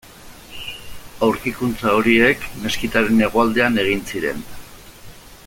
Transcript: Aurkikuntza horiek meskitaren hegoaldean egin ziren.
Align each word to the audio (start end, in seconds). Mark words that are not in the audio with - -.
Aurkikuntza 1.27 1.93
horiek 1.99 2.49
meskitaren 2.65 3.23
hegoaldean 3.27 3.79
egin 3.85 4.03
ziren. 4.15 4.43